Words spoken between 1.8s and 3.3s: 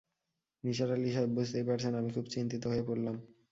আমি খুব চিন্তিত হয়ে পড়লাম।